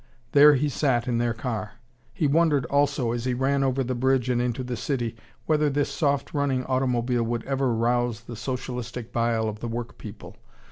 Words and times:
There 0.31 0.55
he 0.55 0.67
sat 0.67 1.07
in 1.07 1.19
their 1.19 1.35
car. 1.35 1.73
He 2.11 2.25
wondered, 2.25 2.65
also, 2.71 3.11
as 3.11 3.25
he 3.25 3.35
ran 3.35 3.63
over 3.63 3.83
the 3.83 3.93
bridge 3.93 4.31
and 4.31 4.41
into 4.41 4.63
the 4.63 4.75
city, 4.75 5.15
whether 5.45 5.69
this 5.69 5.91
soft 5.91 6.33
running 6.33 6.65
automobile 6.65 7.21
would 7.21 7.43
ever 7.45 7.71
rouse 7.71 8.21
the 8.21 8.35
socialistic 8.35 9.13
bile 9.13 9.47
of 9.47 9.59
the 9.59 9.67
work 9.67 9.99
people. 9.99 10.37